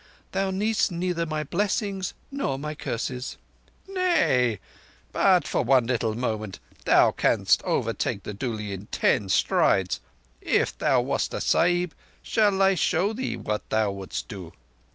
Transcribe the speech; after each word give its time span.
"Thou 0.31 0.49
needest 0.49 0.91
neither 0.91 1.27
my 1.27 1.43
blessings 1.43 2.15
nor 2.31 2.57
my 2.57 2.73
curses." 2.73 3.37
"Nay. 3.87 4.59
But 5.11 5.45
for 5.47 5.63
one 5.63 5.85
little 5.85 6.15
moment—thou 6.15 7.11
canst 7.11 7.61
overtake 7.61 8.23
the 8.23 8.33
dooli 8.33 8.71
in 8.71 8.87
ten 8.87 9.29
strides—if 9.29 10.75
thou 10.79 11.01
wast 11.01 11.35
a 11.35 11.39
Sahib, 11.39 11.93
shall 12.23 12.63
I 12.63 12.73
show 12.73 13.13
thee 13.13 13.37
what 13.37 13.69
thou 13.69 13.91
wouldst 13.91 14.27
do?" 14.27 14.53